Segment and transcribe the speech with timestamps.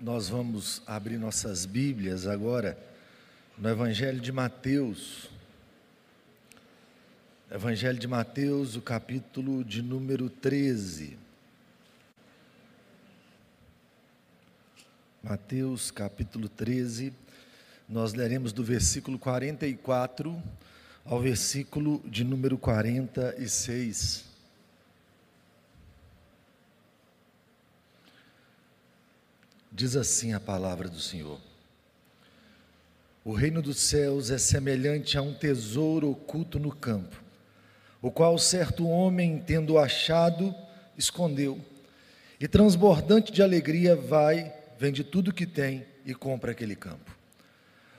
[0.00, 2.78] nós vamos abrir nossas Bíblias agora
[3.56, 5.30] no Evangelho de Mateus.
[7.50, 11.16] Evangelho de Mateus, o capítulo de número 13.
[15.22, 17.12] Mateus, capítulo 13,
[17.88, 20.42] nós leremos do versículo 44
[21.04, 24.33] ao versículo de número 46.
[29.76, 31.40] Diz assim a palavra do Senhor:
[33.24, 37.20] O reino dos céus é semelhante a um tesouro oculto no campo,
[38.00, 40.54] o qual certo homem, tendo achado,
[40.96, 41.60] escondeu,
[42.38, 47.10] e transbordante de alegria vai, vende tudo que tem e compra aquele campo.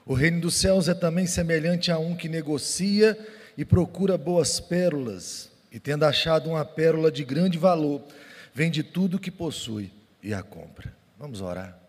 [0.06, 3.20] O reino dos céus é também semelhante a um que negocia
[3.58, 8.02] e procura boas pérolas, e tendo achado uma pérola de grande valor,
[8.54, 9.92] vende tudo o que possui
[10.24, 11.05] e a compra.
[11.18, 11.80] Vamos orar.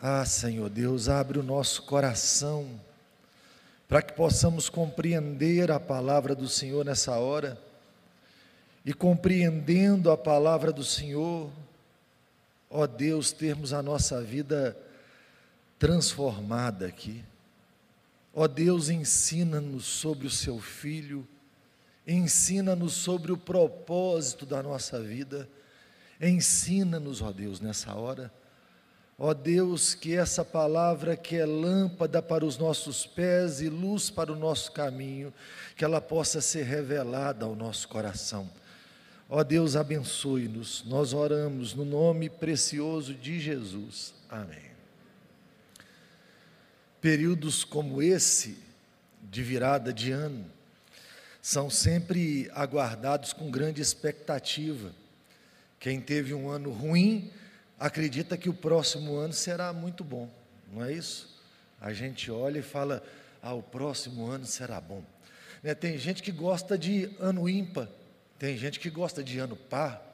[0.00, 2.80] Ah, Senhor Deus, abre o nosso coração
[3.88, 7.60] para que possamos compreender a palavra do Senhor nessa hora
[8.84, 11.50] e compreendendo a palavra do Senhor,
[12.70, 14.76] ó Deus, termos a nossa vida
[15.76, 17.24] transformada aqui.
[18.32, 21.26] Ó Deus, ensina-nos sobre o seu filho,
[22.06, 25.48] ensina-nos sobre o propósito da nossa vida
[26.20, 28.32] Ensina-nos, ó Deus, nessa hora.
[29.16, 34.32] Ó Deus, que essa palavra que é lâmpada para os nossos pés e luz para
[34.32, 35.32] o nosso caminho,
[35.76, 38.48] que ela possa ser revelada ao nosso coração.
[39.28, 40.84] Ó Deus, abençoe-nos.
[40.86, 44.14] Nós oramos no nome precioso de Jesus.
[44.28, 44.68] Amém.
[47.00, 48.58] Períodos como esse,
[49.22, 50.46] de virada de ano,
[51.42, 54.92] são sempre aguardados com grande expectativa
[55.78, 57.30] quem teve um ano ruim,
[57.78, 60.28] acredita que o próximo ano será muito bom,
[60.72, 61.38] não é isso?
[61.80, 63.02] A gente olha e fala,
[63.40, 65.02] ah, o próximo ano será bom.
[65.62, 65.74] Né?
[65.74, 67.88] Tem gente que gosta de ano ímpar,
[68.38, 70.04] tem gente que gosta de ano par,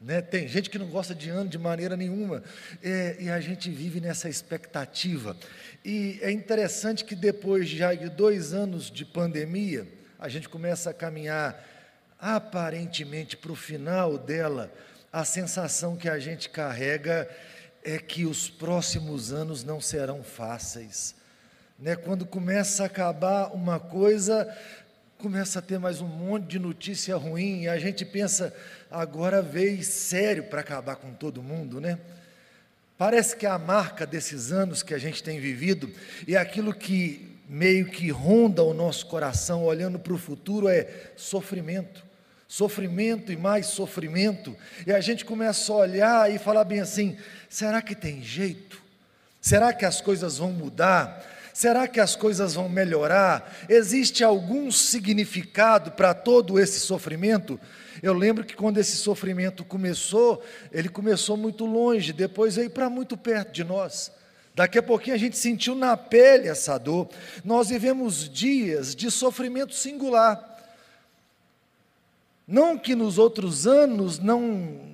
[0.00, 0.22] né?
[0.22, 2.42] tem gente que não gosta de ano de maneira nenhuma,
[2.82, 5.36] é, e a gente vive nessa expectativa.
[5.84, 9.86] E é interessante que depois já de dois anos de pandemia,
[10.18, 11.62] a gente começa a caminhar
[12.18, 14.72] aparentemente para o final dela,
[15.14, 17.30] a sensação que a gente carrega
[17.84, 21.14] é que os próximos anos não serão fáceis.
[21.78, 21.94] Né?
[21.94, 24.52] Quando começa a acabar uma coisa,
[25.16, 28.52] começa a ter mais um monte de notícia ruim e a gente pensa,
[28.90, 31.96] agora veio sério para acabar com todo mundo, né?
[32.98, 35.92] Parece que a marca desses anos que a gente tem vivido
[36.26, 42.04] e aquilo que meio que ronda o nosso coração olhando para o futuro é sofrimento
[42.48, 44.56] sofrimento e mais sofrimento,
[44.86, 47.16] e a gente começa a olhar e falar bem assim:
[47.48, 48.82] será que tem jeito?
[49.40, 51.32] Será que as coisas vão mudar?
[51.52, 53.64] Será que as coisas vão melhorar?
[53.68, 57.60] Existe algum significado para todo esse sofrimento?
[58.02, 63.16] Eu lembro que quando esse sofrimento começou, ele começou muito longe, depois veio para muito
[63.16, 64.10] perto de nós.
[64.54, 67.08] Daqui a pouquinho a gente sentiu na pele essa dor.
[67.44, 70.53] Nós vivemos dias de sofrimento singular.
[72.46, 74.40] Não que nos outros anos não,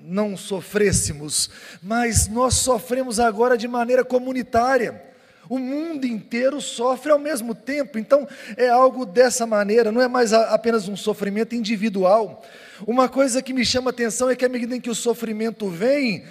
[0.05, 1.50] não sofrêssemos,
[1.83, 5.03] mas nós sofremos agora de maneira comunitária.
[5.49, 10.33] O mundo inteiro sofre ao mesmo tempo, então é algo dessa maneira, não é mais
[10.33, 12.44] apenas um sofrimento individual.
[12.87, 16.25] Uma coisa que me chama atenção é que à medida em que o sofrimento vem,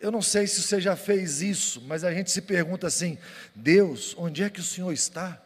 [0.00, 3.18] eu não sei se você já fez isso, mas a gente se pergunta assim:
[3.52, 5.42] Deus, onde é que o Senhor está?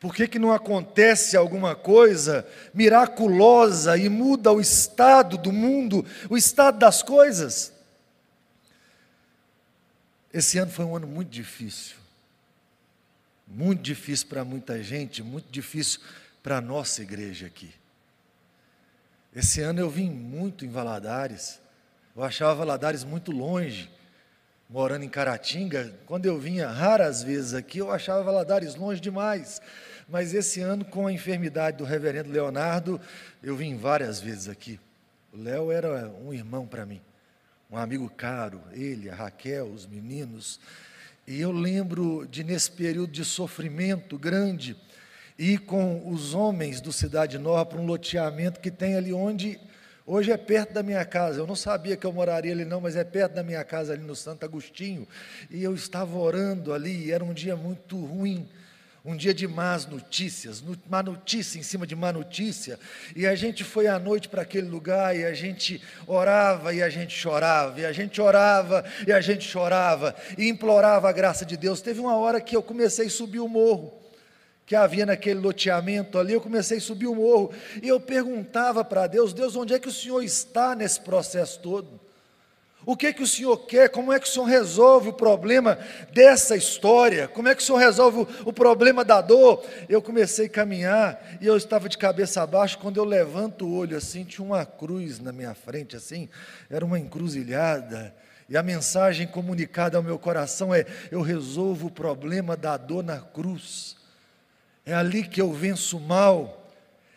[0.00, 6.36] Por que, que não acontece alguma coisa miraculosa e muda o estado do mundo, o
[6.36, 7.72] estado das coisas?
[10.32, 11.96] Esse ano foi um ano muito difícil.
[13.46, 16.00] Muito difícil para muita gente, muito difícil
[16.42, 17.74] para a nossa igreja aqui.
[19.34, 21.58] Esse ano eu vim muito em Valadares.
[22.14, 23.90] Eu achava Valadares muito longe
[24.68, 29.62] morando em Caratinga, quando eu vinha raras vezes aqui, eu achava Valadares longe demais.
[30.06, 33.00] Mas esse ano, com a enfermidade do reverendo Leonardo,
[33.42, 34.78] eu vim várias vezes aqui.
[35.32, 37.00] O Léo era um irmão para mim,
[37.70, 40.60] um amigo caro, ele, a Raquel, os meninos.
[41.26, 44.76] E eu lembro de, nesse período de sofrimento grande,
[45.38, 49.58] ir com os homens do Cidade Nova para um loteamento que tem ali onde
[50.10, 51.38] Hoje é perto da minha casa.
[51.38, 54.02] Eu não sabia que eu moraria ali, não, mas é perto da minha casa, ali
[54.02, 55.06] no Santo Agostinho.
[55.50, 58.48] E eu estava orando ali, e era um dia muito ruim.
[59.04, 62.78] um dia de más notícias, má notícia em cima de má notícia,
[63.14, 66.90] e a gente foi à noite para aquele lugar e a gente orava e a
[66.90, 71.56] gente chorava, e a gente orava e a gente chorava, e implorava a graça de
[71.56, 71.80] Deus.
[71.80, 73.94] Teve uma hora que eu comecei a subir o morro,
[74.68, 77.50] que havia naquele loteamento ali, eu comecei a subir o morro,
[77.82, 81.98] e eu perguntava para Deus: Deus, onde é que o Senhor está nesse processo todo?
[82.84, 83.88] O que que o Senhor quer?
[83.88, 85.78] Como é que o Senhor resolve o problema
[86.12, 87.28] dessa história?
[87.28, 89.64] Como é que o Senhor resolve o, problema da dor?
[89.88, 92.78] Eu comecei a caminhar e eu estava de cabeça abaixo.
[92.78, 96.28] Quando eu levanto o olho assim, tinha uma cruz na minha frente, assim,
[96.70, 98.14] era uma encruzilhada.
[98.48, 103.18] E a mensagem comunicada ao meu coração é: eu resolvo o problema da dor na
[103.18, 103.97] cruz.
[104.88, 106.66] É ali que eu venço o mal.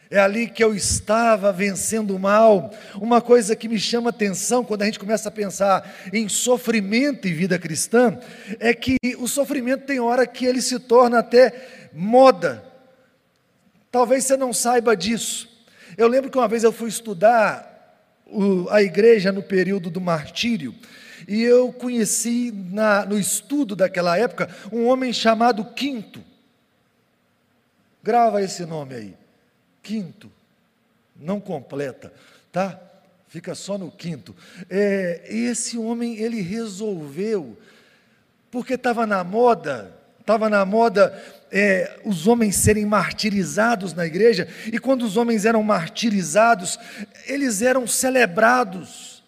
[0.10, 2.70] É ali que eu estava vencendo o mal.
[2.96, 7.34] Uma coisa que me chama atenção quando a gente começa a pensar em sofrimento e
[7.34, 8.20] vida cristã
[8.60, 12.62] é que o sofrimento tem hora que ele se torna até moda.
[13.90, 15.48] Talvez você não saiba disso.
[15.98, 17.96] Eu lembro que uma vez eu fui estudar
[18.70, 20.76] a igreja no período do martírio.
[21.26, 26.31] E eu conheci na, no estudo daquela época um homem chamado Quinto.
[28.03, 29.18] Grava esse nome aí.
[29.83, 30.31] Quinto,
[31.15, 32.13] não completa,
[32.51, 32.80] tá?
[33.27, 34.36] Fica só no quinto.
[34.69, 37.57] É, esse homem, ele resolveu,
[38.50, 41.18] porque estava na moda, estava na moda
[41.51, 46.80] é, os homens serem martirizados na igreja, e quando os homens eram martirizados,
[47.25, 49.24] eles eram celebrados,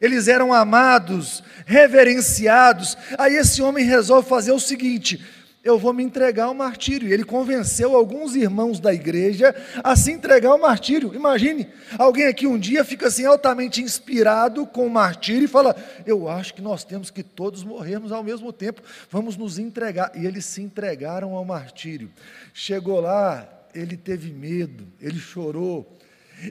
[0.00, 2.96] eles eram amados, reverenciados.
[3.16, 5.24] Aí esse homem resolve fazer o seguinte:
[5.64, 7.08] eu vou me entregar ao martírio.
[7.08, 11.14] E ele convenceu alguns irmãos da igreja a se entregar ao martírio.
[11.14, 16.28] Imagine, alguém aqui um dia fica assim altamente inspirado com o martírio e fala: Eu
[16.28, 20.10] acho que nós temos que todos morrermos ao mesmo tempo, vamos nos entregar.
[20.16, 22.10] E eles se entregaram ao martírio.
[22.52, 25.98] Chegou lá, ele teve medo, ele chorou.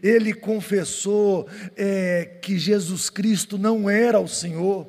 [0.02, 4.88] Ele confessou é, que Jesus Cristo não era o Senhor.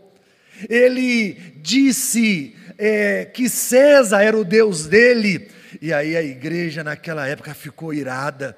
[0.68, 5.50] Ele disse é, que César era o Deus dele.
[5.80, 8.56] E aí a igreja naquela época ficou irada.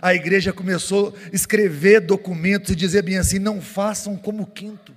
[0.00, 4.96] A igreja começou a escrever documentos e dizer bem assim: não façam como quinto,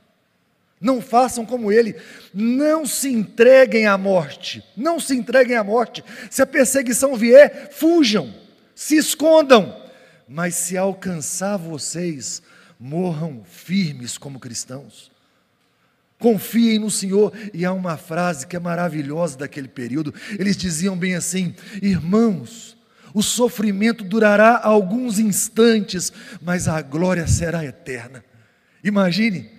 [0.80, 1.96] não façam como ele,
[2.34, 6.04] não se entreguem à morte, não se entreguem à morte.
[6.30, 8.34] Se a perseguição vier, fujam,
[8.76, 9.82] se escondam,
[10.28, 12.44] mas se alcançar vocês,
[12.80, 15.13] morram firmes como cristãos
[16.24, 17.34] confiem no Senhor.
[17.54, 20.14] E há uma frase que é maravilhosa daquele período.
[20.40, 22.78] Eles diziam bem assim: irmãos,
[23.14, 28.24] o sofrimento durará alguns instantes, mas a glória será eterna.
[28.82, 29.52] Imagine,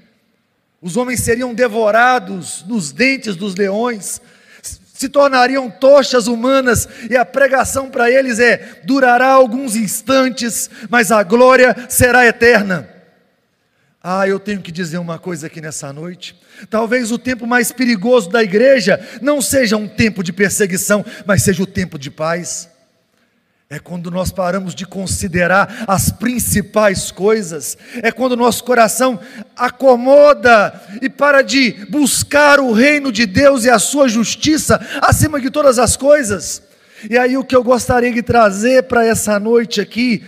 [0.80, 4.20] os homens seriam devorados nos dentes dos leões,
[4.62, 11.22] se tornariam tochas humanas, e a pregação para eles é: durará alguns instantes, mas a
[11.22, 12.93] glória será eterna.
[14.06, 16.38] Ah, eu tenho que dizer uma coisa aqui nessa noite.
[16.68, 21.62] Talvez o tempo mais perigoso da igreja não seja um tempo de perseguição, mas seja
[21.62, 22.68] o tempo de paz.
[23.70, 29.18] É quando nós paramos de considerar as principais coisas, é quando nosso coração
[29.56, 35.48] acomoda e para de buscar o reino de Deus e a sua justiça acima de
[35.48, 36.62] todas as coisas.
[37.08, 40.22] E aí o que eu gostaria de trazer para essa noite aqui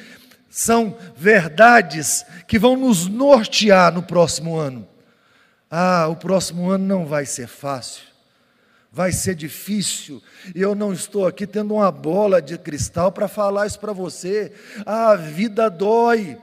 [0.57, 4.87] são verdades que vão nos nortear no próximo ano.
[5.71, 8.05] Ah, o próximo ano não vai ser fácil,
[8.93, 10.23] vai ser difícil,
[10.55, 14.53] e eu não estou aqui tendo uma bola de cristal para falar isso para você.
[14.85, 16.39] Ah, a vida dói.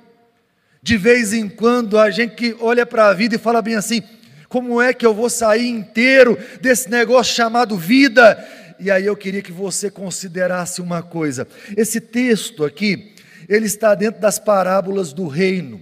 [0.81, 4.03] De vez em quando a gente que olha para a vida e fala bem assim:
[4.49, 8.45] como é que eu vou sair inteiro desse negócio chamado vida?
[8.77, 11.47] E aí eu queria que você considerasse uma coisa.
[11.77, 13.13] Esse texto aqui,
[13.47, 15.81] ele está dentro das parábolas do reino.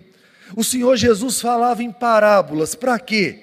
[0.55, 3.39] O Senhor Jesus falava em parábolas, para quê?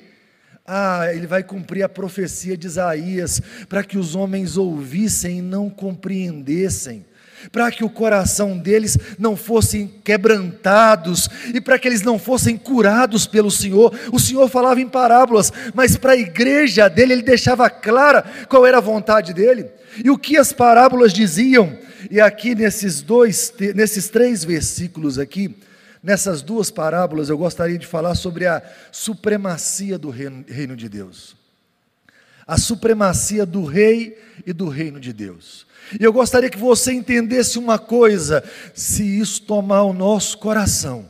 [0.67, 5.71] Ah, ele vai cumprir a profecia de Isaías, para que os homens ouvissem e não
[5.71, 7.07] compreendessem,
[7.51, 13.27] para que o coração deles não fossem quebrantados e para que eles não fossem curados
[13.27, 13.99] pelo Senhor.
[14.13, 18.77] O Senhor falava em parábolas, mas para a igreja dele ele deixava clara qual era
[18.77, 19.71] a vontade dele.
[20.05, 21.79] E o que as parábolas diziam?
[22.11, 25.57] E aqui nesses dois, nesses três versículos aqui,
[26.03, 28.63] nessas duas parábolas, eu gostaria de falar sobre a
[28.93, 31.37] supremacia do reino, reino de Deus.
[32.47, 35.67] A supremacia do rei e do reino de Deus.
[35.99, 38.43] E eu gostaria que você entendesse uma coisa:
[38.75, 41.09] se isso tomar o nosso coração,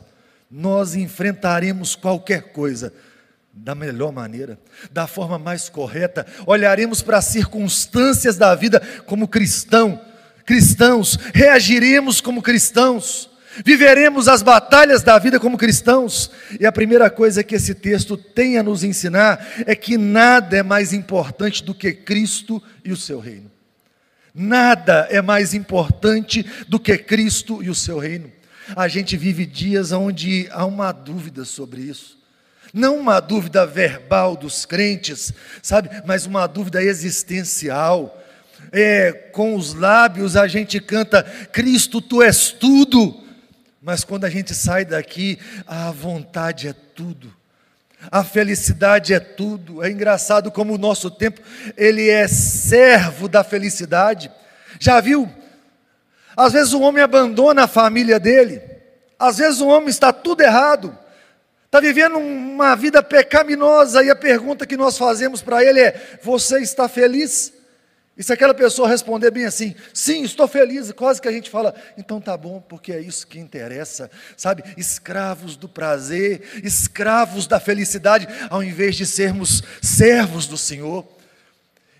[0.49, 2.93] nós enfrentaremos qualquer coisa.
[3.51, 4.57] Da melhor maneira,
[4.91, 9.99] da forma mais correta, olharemos para as circunstâncias da vida como cristão,
[10.45, 13.28] cristãos, reagiremos como cristãos,
[13.65, 16.31] viveremos as batalhas da vida como cristãos.
[16.59, 20.63] E a primeira coisa que esse texto tem a nos ensinar é que nada é
[20.63, 23.49] mais importante do que Cristo e o seu reino.
[24.33, 28.31] Nada é mais importante do que Cristo e o seu reino.
[28.75, 32.19] A gente vive dias onde há uma dúvida sobre isso.
[32.73, 38.15] Não uma dúvida verbal dos crentes, sabe, mas uma dúvida existencial.
[38.71, 43.23] É, com os lábios a gente canta: Cristo, tu és tudo.
[43.81, 47.33] Mas quando a gente sai daqui, a vontade é tudo.
[48.11, 49.83] A felicidade é tudo.
[49.83, 51.41] É engraçado como o nosso tempo,
[51.77, 54.31] ele é servo da felicidade.
[54.79, 55.29] Já viu?
[56.35, 58.61] Às vezes o homem abandona a família dele.
[59.17, 60.97] Às vezes o homem está tudo errado.
[61.65, 66.59] Está vivendo uma vida pecaminosa e a pergunta que nós fazemos para ele é: Você
[66.59, 67.53] está feliz?
[68.19, 71.73] E se aquela pessoa responder bem assim, sim, estou feliz, quase que a gente fala,
[71.97, 74.61] então tá bom, porque é isso que interessa, sabe?
[74.75, 81.07] Escravos do prazer, escravos da felicidade, ao invés de sermos servos do Senhor.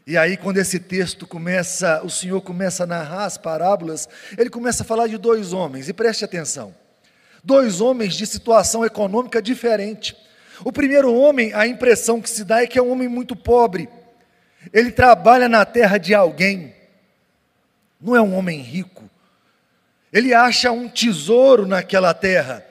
[0.06, 4.84] E aí, quando esse texto começa, o Senhor começa a narrar as parábolas, ele começa
[4.84, 6.76] a falar de dois homens, e preste atenção:
[7.42, 10.18] dois homens de situação econômica diferente.
[10.66, 13.88] O primeiro homem, a impressão que se dá é que é um homem muito pobre
[14.74, 16.74] ele trabalha na terra de alguém,
[18.00, 19.10] não é um homem rico.
[20.12, 22.66] Ele acha um tesouro naquela terra.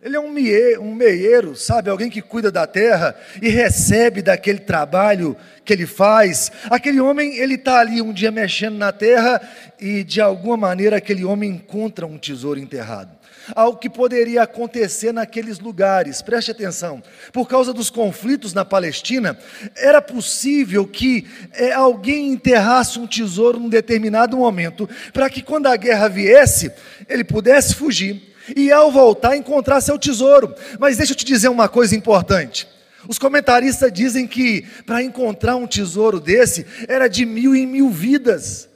[0.00, 1.90] Ele é um, mie, um meieiro, sabe?
[1.90, 6.52] Alguém que cuida da terra e recebe daquele trabalho que ele faz.
[6.70, 9.40] Aquele homem, ele está ali um dia mexendo na terra
[9.80, 13.17] e de alguma maneira aquele homem encontra um tesouro enterrado
[13.54, 16.22] algo que poderia acontecer naqueles lugares.
[16.22, 17.02] Preste atenção.
[17.32, 19.38] Por causa dos conflitos na Palestina,
[19.76, 25.76] era possível que é, alguém enterrasse um tesouro num determinado momento, para que quando a
[25.76, 26.72] guerra viesse,
[27.08, 30.54] ele pudesse fugir e ao voltar encontrar seu tesouro.
[30.78, 32.66] Mas deixa eu te dizer uma coisa importante.
[33.06, 38.67] Os comentaristas dizem que para encontrar um tesouro desse era de mil em mil vidas.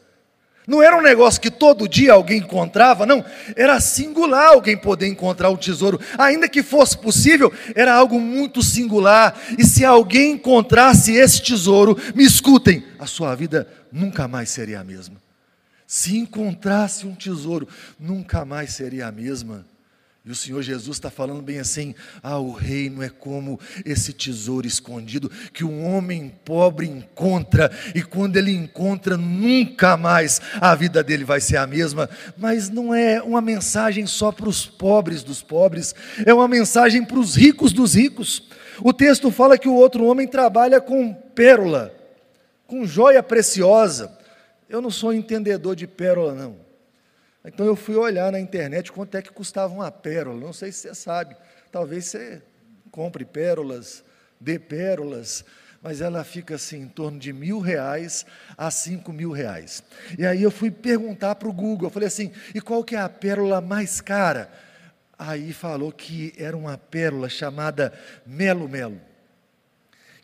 [0.67, 3.25] Não era um negócio que todo dia alguém encontrava, não.
[3.57, 6.01] Era singular alguém poder encontrar o tesouro.
[6.17, 9.37] Ainda que fosse possível, era algo muito singular.
[9.59, 14.85] E se alguém encontrasse esse tesouro, me escutem, a sua vida nunca mais seria a
[14.85, 15.21] mesma.
[15.87, 19.67] Se encontrasse um tesouro, nunca mais seria a mesma.
[20.25, 24.69] E o Senhor Jesus está falando bem assim: ah, o reino é como esse tesouro
[24.69, 31.25] escondido que um homem pobre encontra, e quando ele encontra, nunca mais a vida dele
[31.25, 32.09] vai ser a mesma.
[32.39, 35.93] Mas não é uma mensagem só para os pobres dos pobres,
[36.25, 38.49] é uma mensagem para os ricos dos ricos.
[38.81, 41.93] O texto fala que o outro homem trabalha com pérola,
[42.65, 44.17] com joia preciosa.
[44.69, 46.72] Eu não sou entendedor de pérola, não.
[47.45, 50.39] Então eu fui olhar na internet quanto é que custava uma pérola.
[50.39, 51.37] Não sei se você sabe.
[51.71, 52.43] Talvez você
[52.91, 54.05] compre pérolas,
[54.41, 55.45] dê pérolas,
[55.83, 58.25] mas ela fica assim em torno de mil reais
[58.57, 59.83] a cinco mil reais.
[60.17, 63.01] E aí eu fui perguntar para o Google, eu falei assim, e qual que é
[63.01, 64.49] a pérola mais cara?
[65.19, 67.93] Aí falou que era uma pérola chamada
[68.25, 69.01] Melo Melo.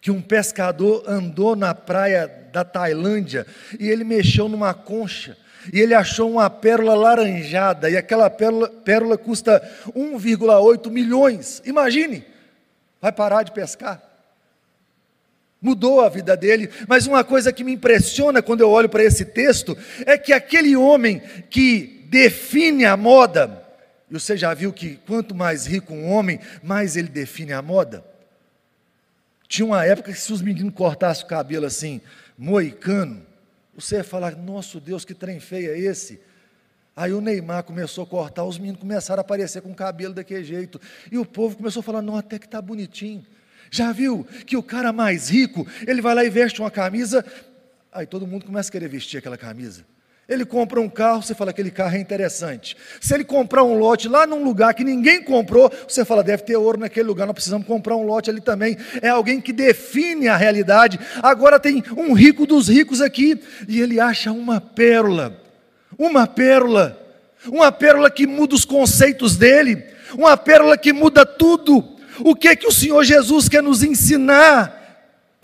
[0.01, 3.45] Que um pescador andou na praia da Tailândia
[3.81, 5.37] e ele mexeu numa concha
[5.73, 11.63] e ele achou uma pérola laranjada, e aquela pérola, pérola custa 1,8 milhões.
[11.65, 12.25] Imagine,
[13.01, 14.03] vai parar de pescar.
[15.61, 19.25] Mudou a vida dele, mas uma coisa que me impressiona quando eu olho para esse
[19.25, 21.21] texto é que aquele homem
[21.51, 23.63] que define a moda,
[24.11, 28.05] e você já viu que quanto mais rico um homem, mais ele define a moda.
[29.49, 32.01] Tinha uma época que se os meninos cortassem o cabelo assim,
[32.37, 33.27] moicano,
[33.81, 36.21] você ia falar, nosso Deus, que trem feio é esse?
[36.97, 40.81] Aí o Neymar começou a cortar, os meninos começaram a aparecer com cabelo daquele jeito.
[41.13, 43.25] E o povo começou a falar, não, até que está bonitinho.
[43.71, 47.25] Já viu que o cara mais rico, ele vai lá e veste uma camisa,
[47.93, 49.85] aí todo mundo começa a querer vestir aquela camisa.
[50.29, 52.77] Ele compra um carro, você fala aquele carro é interessante.
[53.01, 56.55] Se ele comprar um lote lá num lugar que ninguém comprou, você fala deve ter
[56.55, 58.77] ouro naquele lugar, nós precisamos comprar um lote ali também.
[59.01, 61.01] É alguém que define a realidade.
[61.23, 65.41] Agora tem um rico dos ricos aqui e ele acha uma pérola.
[65.99, 67.01] Uma pérola.
[67.47, 69.83] Uma pérola que muda os conceitos dele,
[70.13, 71.97] uma pérola que muda tudo.
[72.21, 74.78] O que é que o Senhor Jesus quer nos ensinar?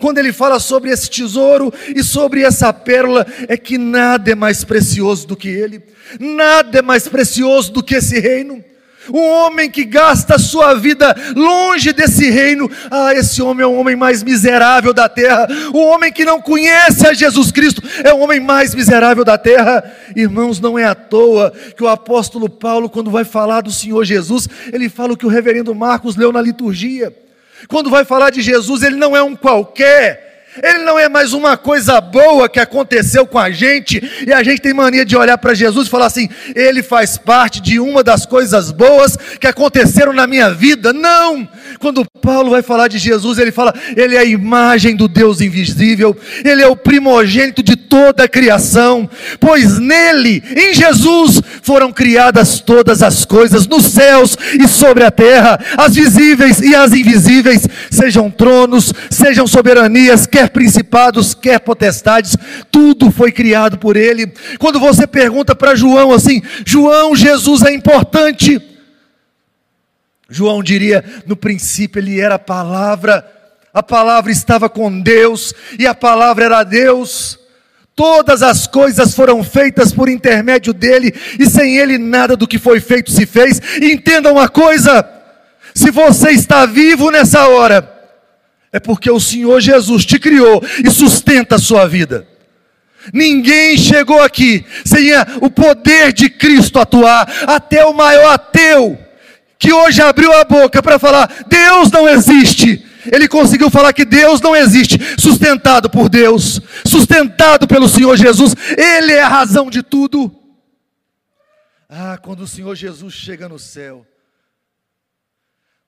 [0.05, 4.63] Quando ele fala sobre esse tesouro e sobre essa pérola, é que nada é mais
[4.63, 5.81] precioso do que ele,
[6.19, 8.63] nada é mais precioso do que esse reino.
[9.11, 12.69] Um homem que gasta sua vida longe desse reino.
[12.91, 15.47] Ah, esse homem é o homem mais miserável da terra.
[15.73, 19.91] O homem que não conhece a Jesus Cristo é o homem mais miserável da terra.
[20.15, 24.47] Irmãos, não é à toa que o apóstolo Paulo, quando vai falar do Senhor Jesus,
[24.71, 27.24] ele fala o que o reverendo Marcos leu na liturgia.
[27.67, 30.25] Quando vai falar de Jesus, ele não é um qualquer.
[30.63, 34.61] Ele não é mais uma coisa boa que aconteceu com a gente, e a gente
[34.61, 38.25] tem mania de olhar para Jesus e falar assim: ele faz parte de uma das
[38.25, 40.93] coisas boas que aconteceram na minha vida.
[40.93, 41.47] Não!
[41.79, 46.15] Quando Paulo vai falar de Jesus, ele fala: ele é a imagem do Deus invisível,
[46.43, 49.09] ele é o primogênito de toda a criação,
[49.39, 55.57] pois nele, em Jesus, foram criadas todas as coisas nos céus e sobre a terra,
[55.77, 62.35] as visíveis e as invisíveis, sejam tronos, sejam soberanias, quer principados, quer potestades,
[62.69, 64.27] tudo foi criado por ele.
[64.59, 68.61] Quando você pergunta para João assim: João, Jesus é importante.
[70.29, 73.25] João diria: no princípio ele era a palavra,
[73.73, 77.44] a palavra estava com Deus e a palavra era Deus.
[77.95, 82.81] Todas as coisas foram feitas por intermédio dele, e sem ele nada do que foi
[82.81, 83.61] feito se fez.
[83.81, 85.07] Entenda uma coisa:
[85.73, 87.89] se você está vivo nessa hora,
[88.73, 92.27] é porque o Senhor Jesus te criou e sustenta a sua vida.
[93.13, 98.97] Ninguém chegou aqui sem o poder de Cristo atuar, até o maior ateu,
[99.57, 102.85] que hoje abriu a boca para falar: Deus não existe.
[103.11, 109.13] Ele conseguiu falar que Deus não existe, sustentado por Deus, sustentado pelo Senhor Jesus, Ele
[109.13, 110.31] é a razão de tudo.
[111.87, 114.05] Ah, quando o Senhor Jesus chega no céu,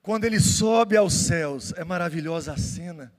[0.00, 3.12] quando ele sobe aos céus, é maravilhosa a cena.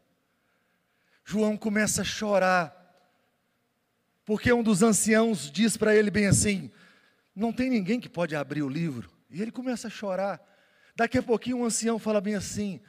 [1.23, 2.75] João começa a chorar,
[4.25, 6.71] porque um dos anciãos diz para ele bem assim:
[7.35, 9.07] Não tem ninguém que pode abrir o livro.
[9.29, 10.41] E ele começa a chorar.
[10.95, 12.81] Daqui a pouquinho um ancião fala bem assim: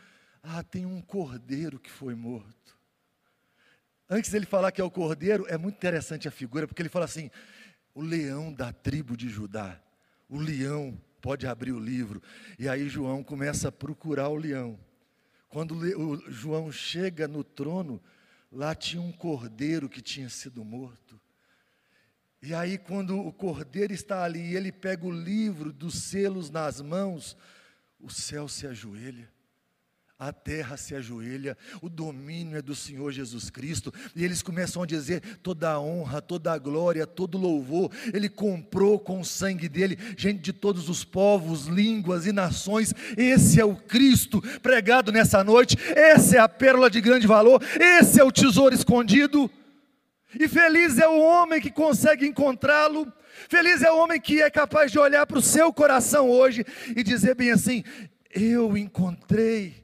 [0.42, 2.78] Ah, tem um cordeiro que foi morto.
[4.08, 7.04] Antes dele falar que é o cordeiro, é muito interessante a figura, porque ele fala
[7.04, 7.30] assim:
[7.94, 9.80] O leão da tribo de Judá,
[10.28, 12.22] o leão pode abrir o livro.
[12.58, 14.78] E aí João começa a procurar o leão.
[15.48, 18.02] Quando o João chega no trono,
[18.50, 21.20] lá tinha um cordeiro que tinha sido morto.
[22.42, 26.80] E aí, quando o cordeiro está ali e ele pega o livro dos selos nas
[26.80, 27.36] mãos,
[28.00, 29.28] o céu se ajoelha
[30.20, 34.86] a terra se ajoelha, o domínio é do Senhor Jesus Cristo, e eles começam a
[34.86, 39.98] dizer: toda a honra, toda a glória, todo louvor, Ele comprou com o sangue dele,
[40.18, 42.94] gente de todos os povos, línguas e nações.
[43.16, 48.20] Esse é o Cristo pregado nessa noite, essa é a pérola de grande valor, esse
[48.20, 49.50] é o tesouro escondido.
[50.38, 53.10] E feliz é o homem que consegue encontrá-lo.
[53.48, 56.62] Feliz é o homem que é capaz de olhar para o seu coração hoje
[56.94, 57.82] e dizer bem assim:
[58.30, 59.80] Eu encontrei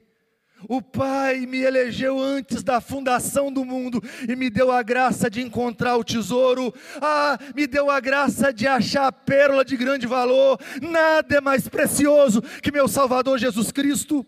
[0.67, 5.41] o Pai me elegeu antes da fundação do mundo e me deu a graça de
[5.41, 6.73] encontrar o tesouro.
[7.01, 10.59] Ah, me deu a graça de achar a pérola de grande valor.
[10.81, 14.25] Nada é mais precioso que meu Salvador Jesus Cristo.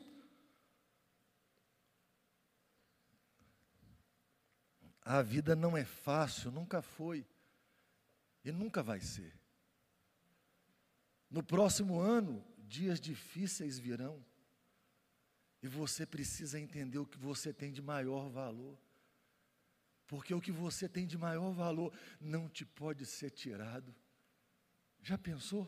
[5.02, 7.26] A vida não é fácil, nunca foi
[8.46, 9.34] e nunca vai ser.
[11.30, 14.24] No próximo ano, dias difíceis virão.
[15.62, 18.78] E você precisa entender o que você tem de maior valor.
[20.08, 23.94] Porque o que você tem de maior valor não te pode ser tirado.
[25.02, 25.68] Já pensou?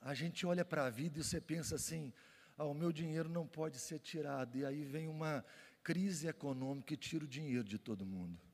[0.00, 2.12] A gente olha para a vida e você pensa assim:
[2.56, 4.56] ah, o meu dinheiro não pode ser tirado.
[4.56, 5.44] E aí vem uma
[5.82, 8.51] crise econômica e tira o dinheiro de todo mundo.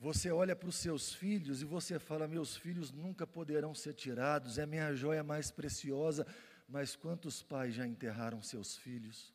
[0.00, 4.56] Você olha para os seus filhos e você fala: Meus filhos nunca poderão ser tirados,
[4.56, 6.26] é minha joia mais preciosa.
[6.68, 9.34] Mas quantos pais já enterraram seus filhos?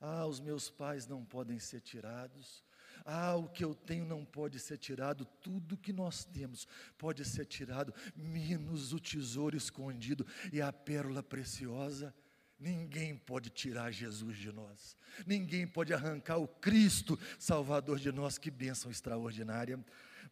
[0.00, 2.64] Ah, os meus pais não podem ser tirados.
[3.04, 5.24] Ah, o que eu tenho não pode ser tirado.
[5.24, 12.14] Tudo que nós temos pode ser tirado, menos o tesouro escondido e a pérola preciosa.
[12.58, 14.96] Ninguém pode tirar Jesus de nós.
[15.24, 18.36] Ninguém pode arrancar o Cristo Salvador de nós.
[18.36, 19.82] Que bênção extraordinária.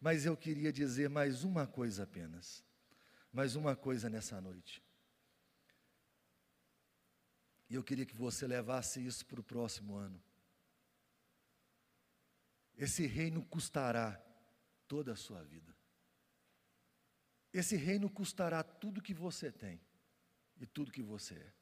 [0.01, 2.63] Mas eu queria dizer mais uma coisa apenas.
[3.31, 4.83] Mais uma coisa nessa noite.
[7.69, 10.21] E eu queria que você levasse isso para o próximo ano.
[12.77, 14.21] Esse reino custará
[14.87, 15.75] toda a sua vida.
[17.53, 19.81] Esse reino custará tudo que você tem
[20.59, 21.56] e tudo que você é.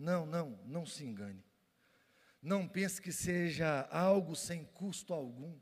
[0.00, 1.44] Não, não, não se engane.
[2.40, 5.54] Não pense que seja algo sem custo algum.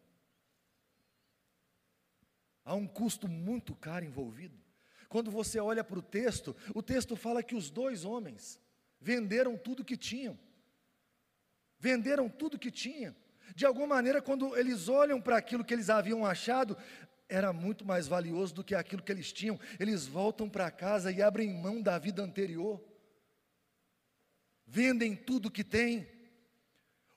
[2.65, 4.57] Há um custo muito caro envolvido.
[5.09, 8.61] Quando você olha para o texto, o texto fala que os dois homens
[9.01, 10.39] venderam tudo que tinham.
[11.81, 13.17] Venderam tudo que tinham.
[13.57, 16.77] De alguma maneira, quando eles olham para aquilo que eles haviam achado,
[17.29, 19.59] era muito mais valioso do que aquilo que eles tinham.
[19.81, 22.81] Eles voltam para casa e abrem mão da vida anterior.
[24.69, 26.07] Vendem tudo que têm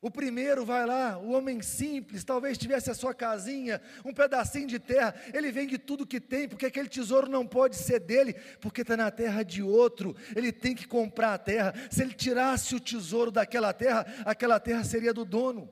[0.02, 4.80] o primeiro vai lá, o homem simples, talvez tivesse a sua casinha, um pedacinho de
[4.80, 8.98] terra, ele vende tudo que tem, porque aquele tesouro não pode ser dele, porque está
[8.98, 11.76] na terra de outro, ele tem que comprar a terra.
[11.92, 15.72] Se ele tirasse o tesouro daquela terra, aquela terra seria do dono.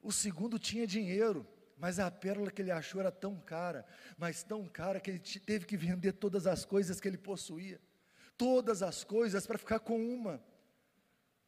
[0.00, 3.84] O segundo tinha dinheiro, mas a pérola que ele achou era tão cara,
[4.16, 7.78] mas tão cara que ele teve que vender todas as coisas que ele possuía,
[8.38, 10.42] todas as coisas para ficar com uma.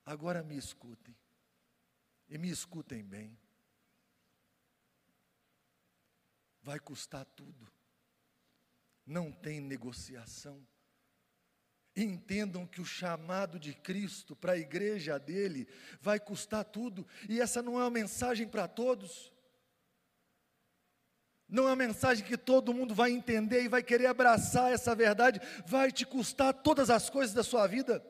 [0.05, 1.17] Agora me escutem.
[2.29, 3.39] E me escutem bem.
[6.63, 7.71] Vai custar tudo.
[9.05, 10.67] Não tem negociação.
[11.97, 15.67] Entendam que o chamado de Cristo para a igreja dele
[16.01, 19.33] vai custar tudo, e essa não é uma mensagem para todos,
[21.49, 25.41] não é uma mensagem que todo mundo vai entender e vai querer abraçar essa verdade,
[25.67, 28.01] vai te custar todas as coisas da sua vida.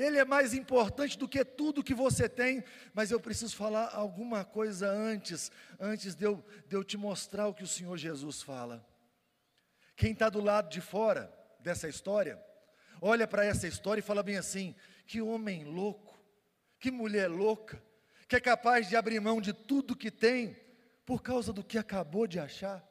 [0.00, 4.46] Ele é mais importante do que tudo que você tem, mas eu preciso falar alguma
[4.46, 8.82] coisa antes, antes de eu, de eu te mostrar o que o Senhor Jesus fala.
[9.94, 12.42] Quem está do lado de fora dessa história,
[12.98, 14.74] olha para essa história e fala bem assim:
[15.06, 16.18] que homem louco,
[16.78, 17.82] que mulher louca,
[18.26, 20.56] que é capaz de abrir mão de tudo que tem
[21.04, 22.82] por causa do que acabou de achar.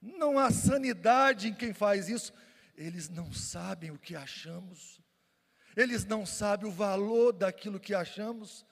[0.00, 2.32] Não há sanidade em quem faz isso,
[2.76, 5.02] eles não sabem o que achamos.
[5.76, 8.64] Eles não sabem o valor daquilo que achamos.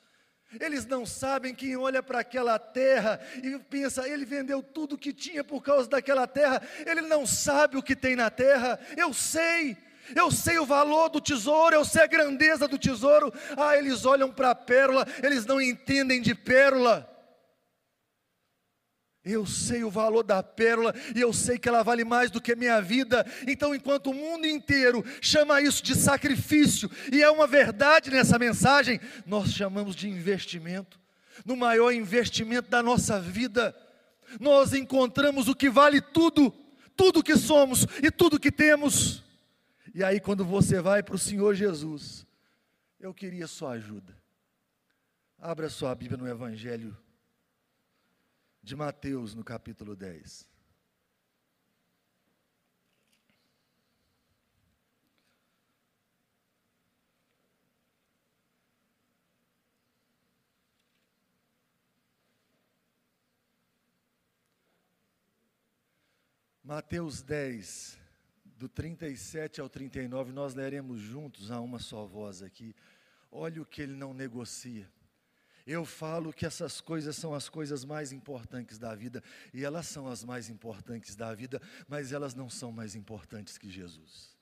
[0.59, 5.45] Eles não sabem quem olha para aquela terra e pensa, ele vendeu tudo que tinha
[5.45, 8.79] por causa daquela terra, ele não sabe o que tem na terra.
[8.97, 9.77] Eu sei,
[10.15, 13.33] eu sei o valor do tesouro, eu sei a grandeza do tesouro.
[13.57, 17.09] Ah, eles olham para a pérola, eles não entendem de pérola.
[19.23, 22.57] Eu sei o valor da pérola e eu sei que ela vale mais do que
[22.57, 23.27] minha vida.
[23.47, 28.99] Então, enquanto o mundo inteiro chama isso de sacrifício, e é uma verdade nessa mensagem,
[29.27, 30.99] nós chamamos de investimento.
[31.45, 33.77] No maior investimento da nossa vida,
[34.41, 36.51] nós encontramos o que vale tudo,
[36.97, 39.23] tudo que somos e tudo que temos.
[39.95, 42.27] E aí, quando você vai para o Senhor Jesus,
[42.99, 44.17] eu queria sua ajuda.
[45.39, 46.97] Abra sua Bíblia no Evangelho
[48.63, 50.49] de Mateus, no capítulo 10.
[66.71, 67.99] Mateus 10,
[68.45, 72.77] do 37 ao 39, nós leremos juntos a uma só voz aqui.
[73.29, 74.89] Olha o que ele não negocia.
[75.67, 80.09] Eu falo que essas coisas são as coisas mais importantes da vida, e elas são
[80.09, 84.37] as mais importantes da vida, mas elas não são mais importantes que Jesus.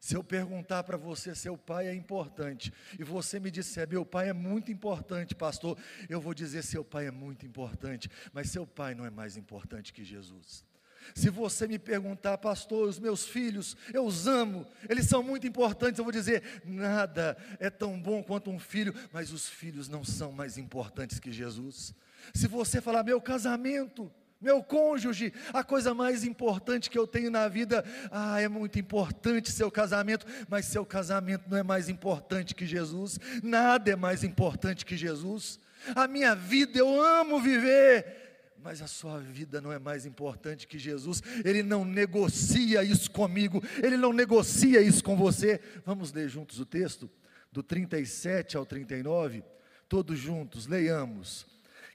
[0.00, 4.28] Se eu perguntar para você, seu pai é importante, e você me disser, meu pai
[4.28, 5.76] é muito importante, pastor,
[6.08, 9.92] eu vou dizer, seu pai é muito importante, mas seu pai não é mais importante
[9.92, 10.64] que Jesus.
[11.14, 15.98] Se você me perguntar, pastor, os meus filhos, eu os amo, eles são muito importantes,
[15.98, 20.32] eu vou dizer: nada é tão bom quanto um filho, mas os filhos não são
[20.32, 21.94] mais importantes que Jesus.
[22.34, 27.48] Se você falar, meu casamento, meu cônjuge, a coisa mais importante que eu tenho na
[27.48, 32.64] vida, ah, é muito importante seu casamento, mas seu casamento não é mais importante que
[32.64, 35.58] Jesus, nada é mais importante que Jesus.
[35.94, 38.27] A minha vida eu amo viver,
[38.62, 43.62] mas a sua vida não é mais importante que Jesus, Ele não negocia isso comigo,
[43.82, 45.60] Ele não negocia isso com você.
[45.84, 47.10] Vamos ler juntos o texto,
[47.52, 49.42] do 37 ao 39,
[49.88, 51.46] todos juntos, leiamos.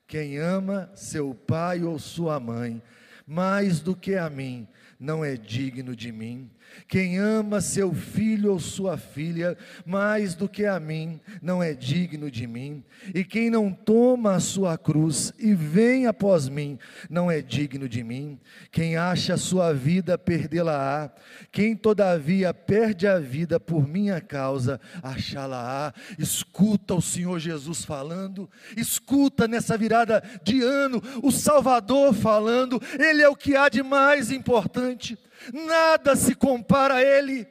[0.08, 2.82] Quem ama seu pai ou sua mãe,
[3.26, 4.68] mais do que a mim,
[5.00, 6.50] não é digno de mim.
[6.88, 12.30] Quem ama seu filho ou sua filha mais do que a mim, não é digno
[12.30, 12.84] de mim.
[13.14, 16.78] E quem não toma a sua cruz e vem após mim,
[17.10, 18.40] não é digno de mim.
[18.72, 21.12] Quem acha a sua vida, perdê-la-á.
[21.52, 25.94] Quem todavia perde a vida por minha causa, achá-la-á.
[26.18, 33.30] Escuta o Senhor Jesus falando, escuta nessa virada de ano o Salvador falando, Ele é
[33.30, 35.18] o que há de mais importante
[35.52, 37.48] nada se compara a Ele,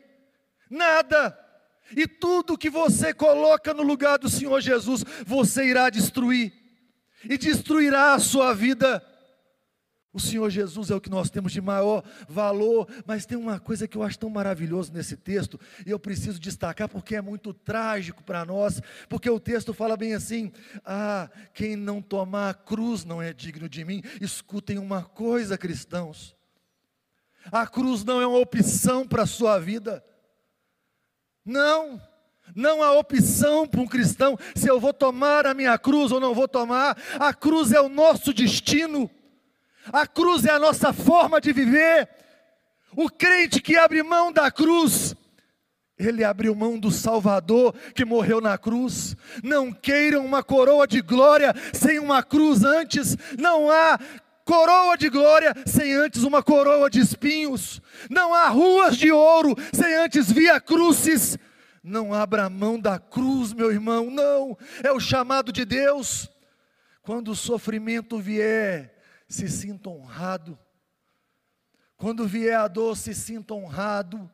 [0.71, 1.39] nada.
[1.97, 6.53] E tudo que você coloca no lugar do Senhor Jesus, você irá destruir,
[7.29, 9.05] e destruirá a sua vida.
[10.15, 13.89] O Senhor Jesus é o que nós temos de maior valor, mas tem uma coisa
[13.89, 18.23] que eu acho tão maravilhoso nesse texto, e eu preciso destacar porque é muito trágico
[18.23, 20.53] para nós, porque o texto fala bem assim:
[20.85, 24.03] Ah, quem não tomar a cruz não é digno de mim.
[24.21, 26.37] Escutem uma coisa, cristãos:
[27.51, 30.05] a cruz não é uma opção para a sua vida,
[31.45, 32.01] não.
[32.55, 36.35] Não há opção para um cristão se eu vou tomar a minha cruz ou não
[36.35, 36.97] vou tomar.
[37.19, 39.11] A cruz é o nosso destino.
[39.93, 42.09] A cruz é a nossa forma de viver.
[42.95, 45.15] O crente que abre mão da cruz,
[45.99, 49.17] ele abriu mão do Salvador que morreu na cruz.
[49.43, 53.17] Não queiram uma coroa de glória sem uma cruz antes.
[53.39, 53.99] Não há
[54.53, 57.81] coroa de glória sem antes uma coroa de espinhos.
[58.11, 61.39] Não há ruas de ouro sem antes via crucis.
[61.83, 64.57] Não abra mão da cruz, meu irmão, não.
[64.85, 66.31] É o chamado de Deus.
[67.01, 70.59] Quando o sofrimento vier, se sinta honrado.
[71.97, 74.31] Quando vier a dor, se sinta honrado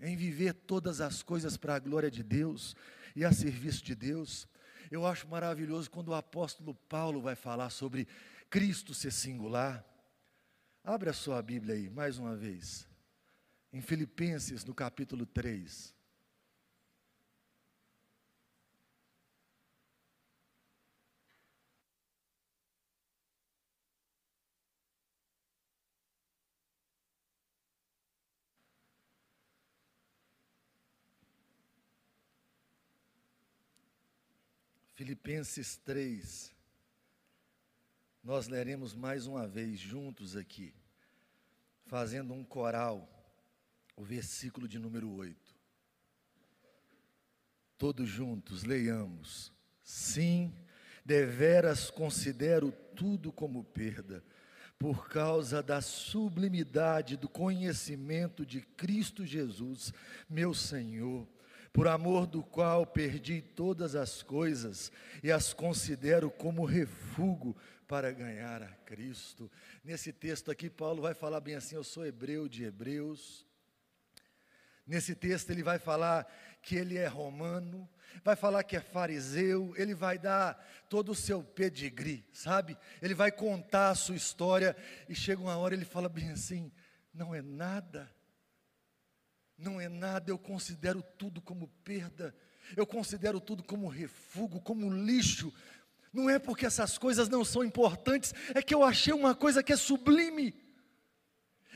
[0.00, 2.74] em viver todas as coisas para a glória de Deus
[3.14, 4.48] e a serviço de Deus.
[4.90, 8.08] Eu acho maravilhoso quando o apóstolo Paulo vai falar sobre
[8.48, 9.84] Cristo ser singular.
[10.82, 12.88] Abra a sua Bíblia aí, mais uma vez.
[13.72, 15.97] Em Filipenses, no capítulo 3.
[34.98, 36.52] Filipenses 3.
[38.20, 40.74] Nós leremos mais uma vez juntos aqui,
[41.86, 43.08] fazendo um coral,
[43.94, 45.54] o versículo de número 8.
[47.78, 49.52] Todos juntos leiamos.
[49.84, 50.52] Sim,
[51.04, 54.24] deveras considero tudo como perda,
[54.80, 59.92] por causa da sublimidade do conhecimento de Cristo Jesus,
[60.28, 61.24] meu Senhor
[61.78, 64.90] por amor do qual perdi todas as coisas
[65.22, 67.54] e as considero como refúgio
[67.86, 69.48] para ganhar a Cristo.
[69.84, 73.46] Nesse texto aqui, Paulo vai falar bem assim: Eu sou hebreu de hebreus.
[74.84, 76.26] Nesse texto, ele vai falar
[76.62, 77.88] que ele é romano,
[78.24, 80.60] vai falar que é fariseu, ele vai dar
[80.90, 82.76] todo o seu pedigree, sabe?
[83.00, 84.76] Ele vai contar a sua história
[85.08, 86.72] e chega uma hora ele fala bem assim:
[87.14, 88.10] Não é nada
[89.58, 92.34] não é nada, eu considero tudo como perda,
[92.76, 95.52] eu considero tudo como refúgio, como lixo.
[96.12, 99.72] Não é porque essas coisas não são importantes, é que eu achei uma coisa que
[99.72, 100.54] é sublime.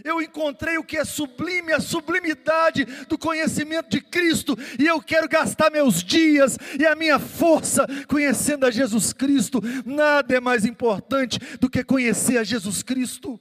[0.03, 5.29] Eu encontrei o que é sublime, a sublimidade do conhecimento de Cristo, e eu quero
[5.29, 9.61] gastar meus dias e a minha força conhecendo a Jesus Cristo.
[9.85, 13.39] Nada é mais importante do que conhecer a Jesus Cristo.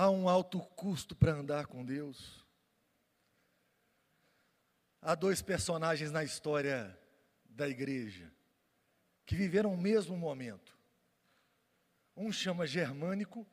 [0.00, 2.46] Há um alto custo para andar com Deus.
[5.02, 6.96] Há dois personagens na história
[7.44, 8.32] da igreja
[9.26, 10.78] que viveram o mesmo momento.
[12.16, 13.44] Um chama Germânico,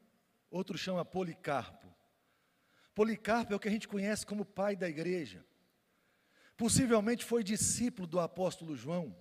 [0.51, 1.91] outro chama Policarpo.
[2.93, 5.43] Policarpo é o que a gente conhece como pai da igreja.
[6.55, 9.17] Possivelmente foi discípulo do apóstolo João.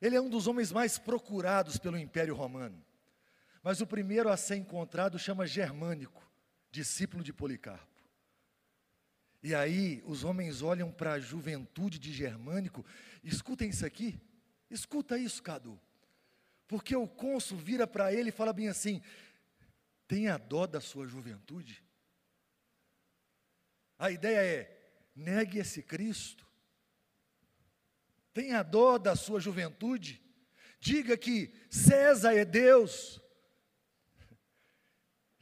[0.00, 2.82] Ele é um dos homens mais procurados pelo Império Romano.
[3.62, 6.28] Mas o primeiro a ser encontrado chama Germânico,
[6.70, 7.86] discípulo de Policarpo.
[9.42, 12.84] E aí os homens olham para a juventude de Germânico,
[13.22, 14.20] escutem isso aqui,
[14.70, 15.80] escuta isso, Cadu.
[16.66, 19.02] Porque o cônsul vira para ele e fala bem assim:
[20.08, 21.84] tenha dó da sua juventude.
[23.98, 26.46] A ideia é: negue esse Cristo,
[28.32, 30.20] tenha dó da sua juventude,
[30.80, 33.21] diga que César é Deus,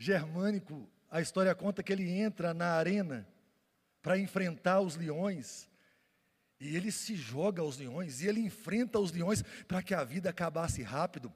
[0.00, 3.28] germânico, a história conta que ele entra na arena
[4.00, 5.68] para enfrentar os leões.
[6.58, 10.30] E ele se joga aos leões, e ele enfrenta os leões para que a vida
[10.30, 11.32] acabasse rápido.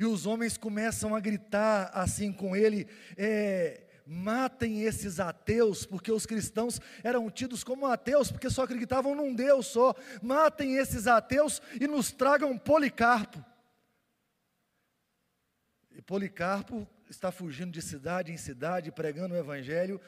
[0.00, 6.24] E os homens começam a gritar assim com ele: é, matem esses ateus, porque os
[6.24, 9.94] cristãos eram tidos como ateus, porque só acreditavam num Deus só.
[10.22, 13.44] Matem esses ateus e nos tragam Policarpo.
[15.90, 20.00] E Policarpo está fugindo de cidade em cidade, pregando o Evangelho.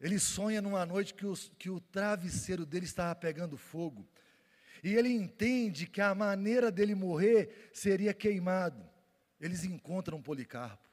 [0.00, 4.08] Ele sonha numa noite que, os, que o travesseiro dele estava pegando fogo.
[4.82, 8.82] E ele entende que a maneira dele morrer seria queimado.
[9.38, 10.88] Eles encontram Policarpo.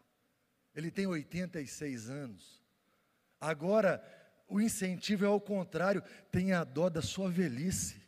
[0.75, 2.61] Ele tem 86 anos.
[3.39, 4.03] Agora,
[4.47, 8.06] o incentivo é ao contrário: tenha dó da sua velhice.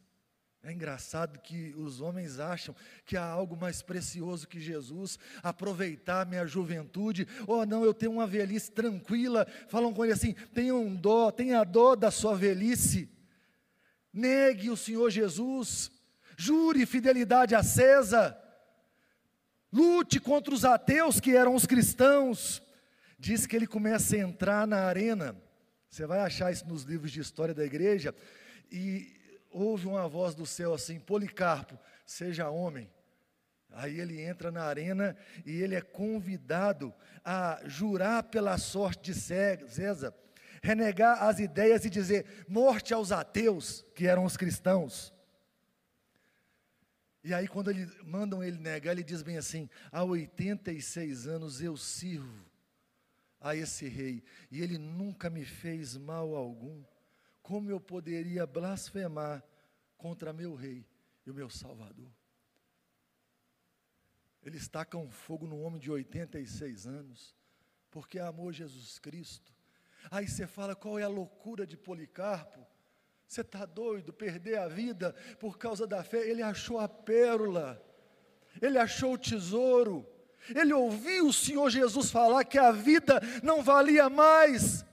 [0.62, 6.46] É engraçado que os homens acham que há algo mais precioso que Jesus, aproveitar minha
[6.46, 9.48] juventude, oh, não, eu tenho uma velhice tranquila.
[9.70, 13.10] Falam com ele assim: tenha um dó, tenha dó da sua velhice.
[14.12, 15.92] Negue o Senhor Jesus,
[16.38, 18.38] jure fidelidade a César,
[19.72, 22.62] lute contra os ateus que eram os cristãos.
[23.18, 25.36] Diz que ele começa a entrar na arena.
[25.90, 28.14] Você vai achar isso nos livros de história da igreja.
[28.72, 29.19] E
[29.50, 32.90] ouve uma voz do céu assim: Policarpo, seja homem.
[33.72, 40.14] Aí ele entra na arena e ele é convidado a jurar pela sorte de César,
[40.64, 45.14] renegar as ideias e dizer morte aos ateus, que eram os cristãos.
[47.24, 51.76] E aí, quando ele, mandam ele negar, ele diz bem assim: há 86 anos eu
[51.78, 52.46] sirvo
[53.42, 56.84] a esse rei, e ele nunca me fez mal algum
[57.50, 59.44] como eu poderia blasfemar
[59.98, 60.86] contra meu rei
[61.26, 62.12] e o meu salvador?
[64.44, 67.36] Ele está com fogo no homem de 86 anos,
[67.90, 69.52] porque amou Jesus Cristo.
[70.12, 72.64] Aí você fala, qual é a loucura de Policarpo?
[73.28, 76.30] Você está doido, perder a vida por causa da fé?
[76.30, 77.84] Ele achou a pérola,
[78.62, 80.08] ele achou o tesouro,
[80.54, 84.86] ele ouviu o Senhor Jesus falar que a vida não valia mais,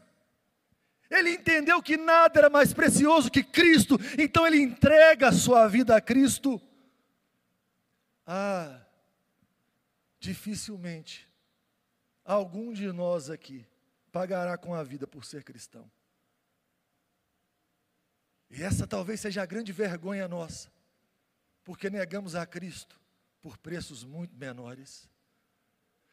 [1.10, 5.96] ele entendeu que nada era mais precioso que Cristo, então ele entrega a sua vida
[5.96, 6.60] a Cristo.
[8.26, 8.80] Ah,
[10.18, 11.28] dificilmente
[12.24, 13.64] algum de nós aqui
[14.10, 15.88] pagará com a vida por ser cristão.
[18.50, 20.72] E essa talvez seja a grande vergonha nossa,
[21.62, 22.98] porque negamos a Cristo
[23.40, 25.08] por preços muito menores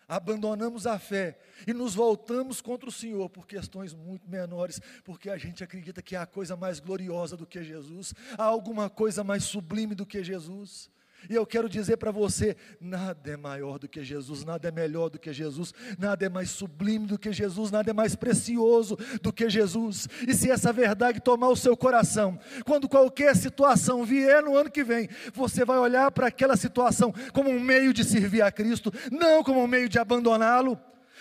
[0.08, 1.38] abandonamos a fé
[1.68, 6.16] e nos voltamos contra o Senhor por questões muito menores, porque a gente acredita que
[6.16, 10.90] há coisa mais gloriosa do que Jesus, há alguma coisa mais sublime do que Jesus.
[11.30, 15.10] E eu quero dizer para você: nada é maior do que Jesus, nada é melhor
[15.10, 19.32] do que Jesus, nada é mais sublime do que Jesus, nada é mais precioso do
[19.32, 20.08] que Jesus.
[20.28, 24.84] E se essa verdade tomar o seu coração, quando qualquer situação vier no ano que
[24.84, 29.44] vem, você vai olhar para aquela situação como um meio de servir a Cristo, não
[29.44, 30.80] como um meio de abandoná-lo.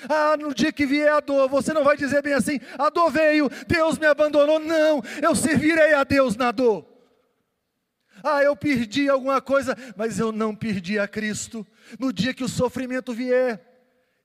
[0.09, 3.11] Ah, no dia que vier a dor, você não vai dizer bem assim: a dor
[3.11, 4.59] veio, Deus me abandonou.
[4.59, 6.92] Não, eu servirei a Deus na dor.
[8.23, 11.67] Ah, eu perdi alguma coisa, mas eu não perdi a Cristo.
[11.99, 13.61] No dia que o sofrimento vier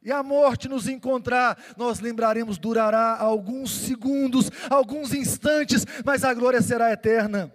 [0.02, 6.62] e a morte nos encontrar, nós lembraremos, durará alguns segundos, alguns instantes, mas a glória
[6.62, 7.54] será eterna.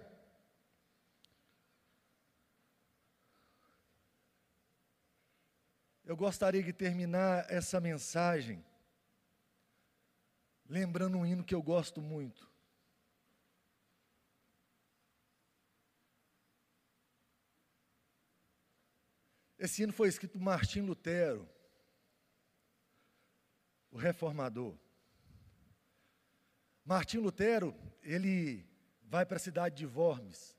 [6.05, 8.63] Eu gostaria de terminar essa mensagem
[10.69, 12.52] lembrando um hino que eu gosto muito.
[19.63, 21.47] Esse hino foi escrito por Martim Lutero,
[23.89, 24.77] o reformador.
[26.83, 28.67] Martim Lutero, ele
[29.03, 30.53] vai para a cidade de Worms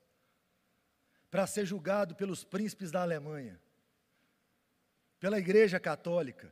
[1.29, 3.61] para ser julgado pelos príncipes da Alemanha,
[5.19, 6.51] pela Igreja Católica.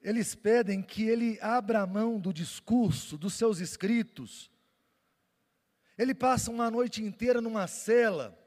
[0.00, 4.50] Eles pedem que ele abra mão do discurso, dos seus escritos.
[5.98, 8.42] Ele passa uma noite inteira numa cela,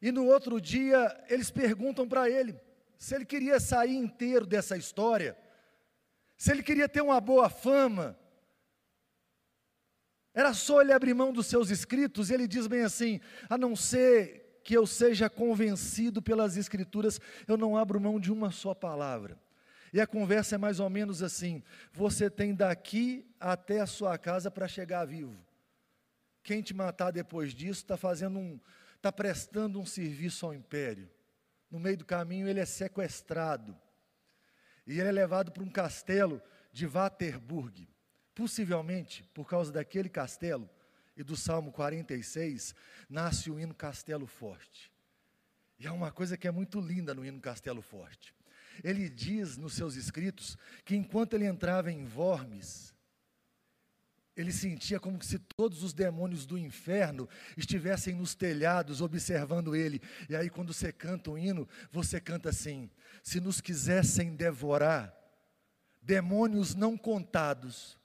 [0.00, 2.58] e no outro dia, eles perguntam para ele
[2.98, 5.36] se ele queria sair inteiro dessa história,
[6.36, 8.18] se ele queria ter uma boa fama.
[10.34, 13.74] Era só ele abrir mão dos seus escritos, e ele diz bem assim: a não
[13.74, 19.38] ser que eu seja convencido pelas Escrituras, eu não abro mão de uma só palavra.
[19.92, 24.50] E a conversa é mais ou menos assim: você tem daqui até a sua casa
[24.50, 25.36] para chegar vivo.
[26.42, 28.60] Quem te matar depois disso está fazendo um,
[29.06, 31.08] está prestando um serviço ao império.
[31.70, 33.78] No meio do caminho, ele é sequestrado.
[34.84, 36.42] E ele é levado para um castelo
[36.72, 37.88] de Waterburg.
[38.34, 40.68] Possivelmente, por causa daquele castelo
[41.16, 42.74] e do Salmo 46,
[43.08, 44.92] nasce o hino Castelo Forte.
[45.78, 48.34] E há uma coisa que é muito linda no hino Castelo Forte.
[48.82, 52.92] Ele diz nos seus escritos que enquanto ele entrava em Worms,
[54.36, 60.00] ele sentia como se todos os demônios do inferno estivessem nos telhados observando ele.
[60.28, 62.90] E aí, quando você canta um hino, você canta assim:
[63.22, 65.14] Se nos quisessem devorar,
[66.02, 67.98] demônios não contados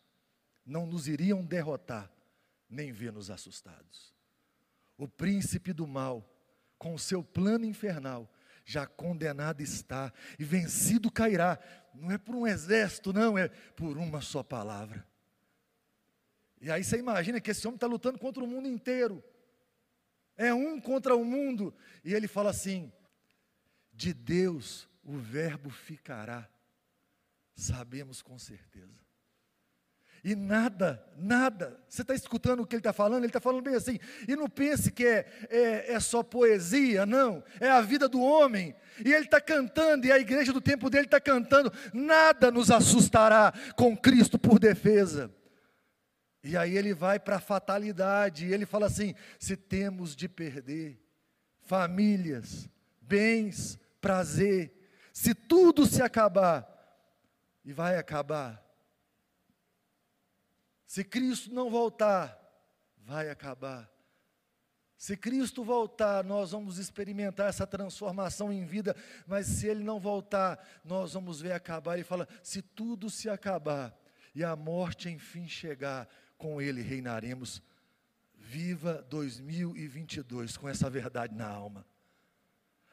[0.66, 2.10] não nos iriam derrotar,
[2.70, 4.14] nem ver-nos assustados.
[4.98, 6.28] O príncipe do mal,
[6.78, 8.32] com o seu plano infernal,
[8.64, 11.60] já condenado está e vencido cairá.
[11.94, 15.06] Não é por um exército, não, é por uma só palavra.
[16.62, 19.24] E aí você imagina que esse homem está lutando contra o mundo inteiro.
[20.38, 21.74] é um contra o mundo.
[22.05, 22.91] E ele fala assim:
[23.91, 26.47] de Deus o Verbo ficará,
[27.55, 29.01] sabemos com certeza.
[30.24, 33.24] E nada, nada, você está escutando o que ele está falando?
[33.24, 37.43] Ele está falando bem assim, e não pense que é, é, é, só poesia, não,
[37.59, 41.05] é a vida do homem, e ele está cantando, e a igreja do tempo dele
[41.05, 45.34] está cantando, nada nos assustará com Cristo por defesa.
[46.44, 51.00] E aí ele vai para a fatalidade, e ele fala assim: se temos de perder
[51.62, 52.68] famílias,
[53.00, 54.74] bens, prazer,
[55.14, 56.68] se tudo se acabar,
[57.64, 58.64] e vai acabar,
[60.88, 62.38] se Cristo não voltar,
[62.98, 63.89] vai acabar.
[64.98, 70.64] Se Cristo voltar, nós vamos experimentar essa transformação em vida, mas se Ele não voltar,
[70.84, 71.96] nós vamos ver acabar.
[71.96, 73.98] Ele fala: se tudo se acabar
[74.36, 76.08] e a morte enfim chegar,
[76.42, 77.62] com Ele reinaremos.
[78.36, 81.86] Viva 2022 com essa verdade na alma.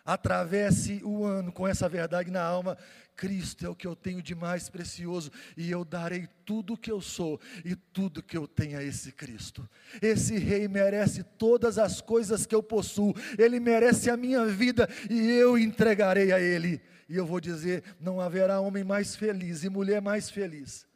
[0.04, 2.76] Atravesse o ano com essa verdade na alma.
[3.16, 6.92] Cristo é o que eu tenho de mais precioso e eu darei tudo o que
[6.92, 9.68] eu sou e tudo que eu tenho a esse Cristo.
[10.00, 13.14] Esse rei merece todas as coisas que eu possuo.
[13.38, 16.82] Ele merece a minha vida e eu entregarei a ele.
[17.08, 20.87] E eu vou dizer, não haverá homem mais feliz e mulher mais feliz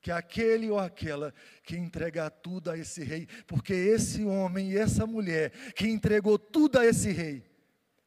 [0.00, 5.06] que aquele ou aquela que entregar tudo a esse rei, porque esse homem e essa
[5.06, 7.44] mulher que entregou tudo a esse rei,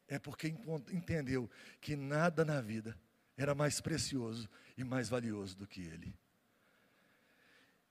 [0.07, 0.47] é porque
[0.91, 2.97] entendeu que nada na vida
[3.37, 6.15] era mais precioso e mais valioso do que ele.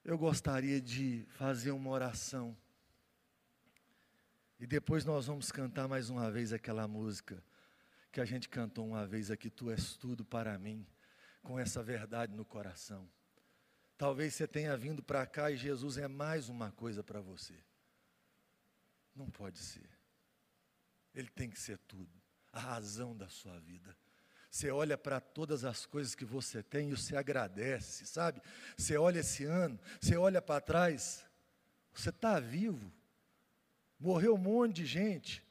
[0.05, 2.57] Eu gostaria de fazer uma oração.
[4.59, 7.43] E depois nós vamos cantar mais uma vez aquela música
[8.11, 10.87] que a gente cantou uma vez aqui, Tu és tudo para mim,
[11.43, 13.09] com essa verdade no coração.
[14.03, 17.55] Talvez você tenha vindo para cá e Jesus é mais uma coisa para você.
[19.15, 19.89] Não pode ser.
[21.15, 22.11] Ele tem que ser tudo,
[22.53, 23.97] a razão da sua vida.
[24.51, 28.43] Você olha para todas as coisas que você tem e você agradece, sabe?
[28.77, 31.25] Você olha esse ano, você olha para trás,
[31.95, 32.93] você está vivo.
[34.01, 35.47] Morreu um monte de gente.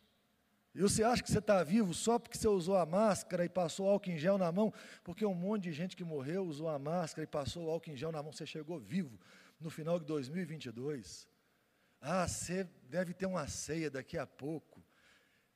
[0.73, 3.89] E você acha que você está vivo só porque você usou a máscara e passou
[3.89, 4.73] álcool em gel na mão?
[5.03, 8.11] Porque um monte de gente que morreu usou a máscara e passou álcool em gel
[8.11, 8.31] na mão.
[8.31, 9.19] Você chegou vivo
[9.59, 11.27] no final de 2022.
[11.99, 14.81] Ah, você deve ter uma ceia daqui a pouco.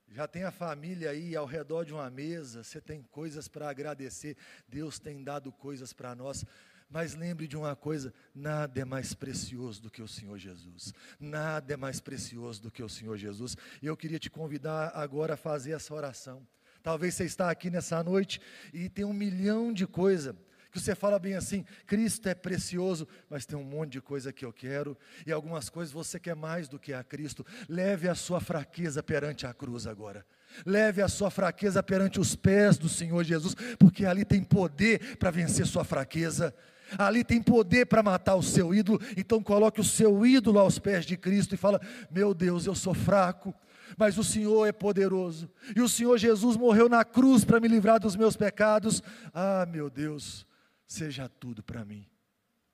[0.08, 4.38] Já tem a família aí ao redor de uma mesa, você tem coisas para agradecer,
[4.68, 6.46] Deus tem dado coisas para nós.
[6.90, 10.94] Mas lembre de uma coisa: nada é mais precioso do que o Senhor Jesus.
[11.20, 13.56] Nada é mais precioso do que o Senhor Jesus.
[13.82, 16.48] E eu queria te convidar agora a fazer essa oração.
[16.84, 18.40] Talvez você está aqui nessa noite
[18.72, 20.36] e tem um milhão de coisas
[20.76, 24.44] que você fala bem assim, Cristo é precioso, mas tem um monte de coisa que
[24.44, 27.46] eu quero, e algumas coisas você quer mais do que a Cristo.
[27.70, 30.26] Leve a sua fraqueza perante a cruz agora.
[30.66, 35.32] Leve a sua fraqueza perante os pés do Senhor Jesus, porque ali tem poder para
[35.32, 36.54] vencer sua fraqueza.
[36.98, 41.06] Ali tem poder para matar o seu ídolo, então coloque o seu ídolo aos pés
[41.06, 41.82] de Cristo e fala:
[42.12, 43.54] Meu Deus, eu sou fraco,
[43.98, 48.00] mas o Senhor é poderoso, e o Senhor Jesus morreu na cruz para me livrar
[48.00, 49.02] dos meus pecados.
[49.34, 50.46] Ah, meu Deus,
[50.88, 52.08] seja tudo para mim.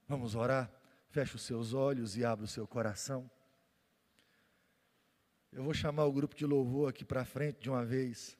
[0.07, 0.69] Vamos orar?
[1.09, 3.29] Feche os seus olhos e abra o seu coração.
[5.51, 8.37] Eu vou chamar o grupo de louvor aqui para frente de uma vez.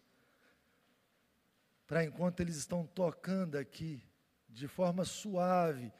[1.85, 4.01] Para enquanto eles estão tocando aqui,
[4.51, 5.91] de forma suave,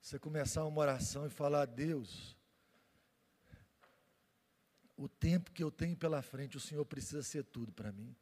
[0.00, 2.36] você começar uma oração e falar: Deus,
[4.96, 8.14] o tempo que eu tenho pela frente, o Senhor precisa ser tudo para mim.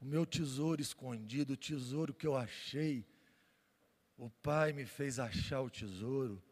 [0.00, 3.04] o meu tesouro escondido, o tesouro que eu achei.
[4.16, 6.42] O Pai me fez achar o tesouro,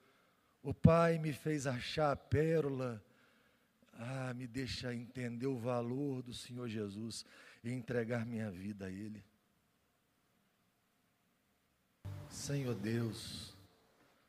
[0.62, 3.02] o Pai me fez achar a pérola.
[3.98, 7.24] Ah, me deixa entender o valor do Senhor Jesus
[7.64, 9.24] e entregar minha vida a Ele.
[12.36, 13.56] Senhor Deus,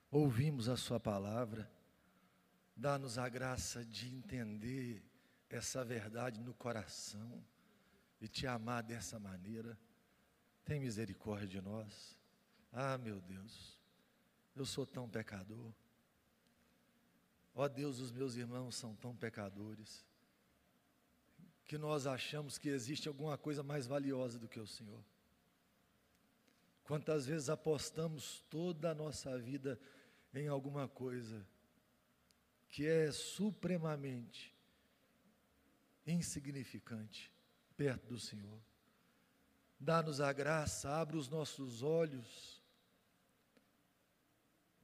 [0.10, 1.70] ouvimos a Sua palavra,
[2.76, 5.04] dá-nos a graça de entender
[5.50, 7.44] essa verdade no coração
[8.20, 9.78] e te amar dessa maneira.
[10.64, 12.18] Tem misericórdia de nós.
[12.72, 13.78] Ah, meu Deus,
[14.56, 15.72] eu sou tão pecador.
[17.54, 20.04] Ó oh, Deus, os meus irmãos são tão pecadores
[21.66, 25.04] que nós achamos que existe alguma coisa mais valiosa do que o Senhor.
[26.88, 29.80] Quantas vezes apostamos toda a nossa vida
[30.34, 31.46] em alguma coisa
[32.70, 34.56] que é supremamente
[36.06, 37.32] insignificante
[37.76, 38.60] perto do Senhor.
[39.80, 42.64] Dá-nos a graça, abra os nossos olhos,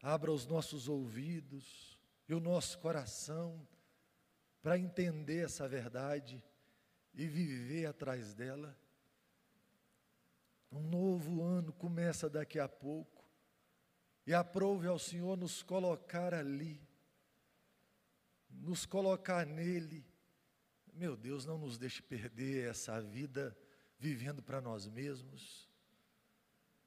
[0.01, 1.93] abra os nossos ouvidos,
[2.27, 3.67] e o nosso coração
[4.61, 6.41] para entender essa verdade
[7.13, 8.77] e viver atrás dela.
[10.73, 13.23] Um novo ano começa daqui a pouco,
[14.25, 16.81] e aprove ao Senhor nos colocar ali,
[18.49, 20.03] nos colocar nele.
[20.91, 23.55] Meu Deus, não nos deixe perder essa vida
[23.99, 25.69] vivendo para nós mesmos.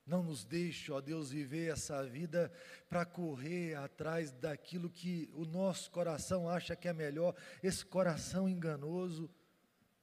[0.04, 2.50] Não nos deixe, ó Deus, viver essa vida
[2.88, 9.30] para correr atrás daquilo que o nosso coração acha que é melhor, esse coração enganoso.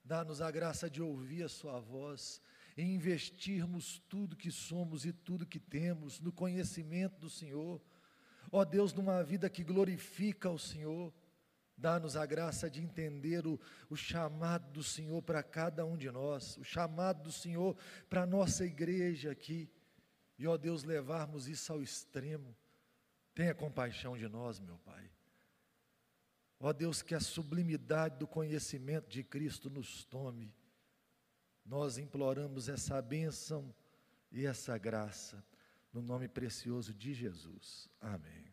[0.02, 2.40] Dá-nos a graça de ouvir a Sua voz
[2.76, 7.80] e investirmos tudo que somos e tudo que temos no conhecimento do Senhor.
[8.50, 11.12] Ó Deus, numa vida que glorifica o Senhor.
[11.76, 13.58] Dá-nos a graça de entender o,
[13.90, 17.76] o chamado do Senhor para cada um de nós, o chamado do Senhor
[18.08, 19.68] para a nossa igreja aqui.
[20.38, 22.56] E, ó Deus, levarmos isso ao extremo.
[23.34, 25.10] Tenha compaixão de nós, meu Pai.
[26.60, 30.54] Ó Deus, que a sublimidade do conhecimento de Cristo nos tome.
[31.64, 33.74] Nós imploramos essa bênção
[34.30, 35.42] e essa graça,
[35.92, 37.88] no nome precioso de Jesus.
[38.00, 38.43] Amém.